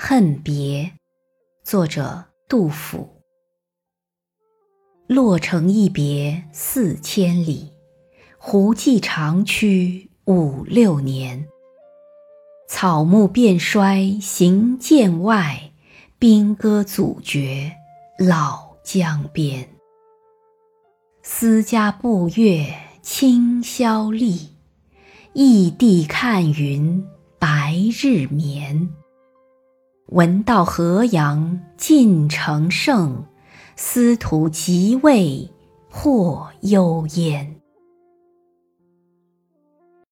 [0.00, 0.92] 恨别，
[1.64, 3.20] 作者杜甫。
[5.08, 7.72] 洛城一别四千里，
[8.38, 11.48] 胡骑长驱五六年。
[12.68, 15.72] 草木变衰行剑外，
[16.16, 17.72] 兵戈阻绝
[18.20, 19.68] 老江边。
[21.24, 22.72] 思家步月
[23.02, 24.54] 清宵立，
[25.32, 27.04] 异地看云
[27.40, 28.90] 白日眠。
[30.12, 33.24] 闻道河阳尽成圣，
[33.76, 35.50] 司徒即位
[35.90, 37.57] 或幽焉。